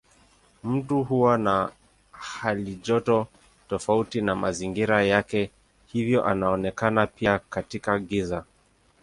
Mtu 0.63 1.03
huwa 1.03 1.37
na 1.37 1.71
halijoto 2.11 3.27
tofauti 3.69 4.21
na 4.21 4.35
mazingira 4.35 5.03
yake 5.03 5.51
hivyo 5.87 6.25
anaonekana 6.25 7.07
pia 7.07 7.39
katika 7.39 7.99
giza. 7.99 8.43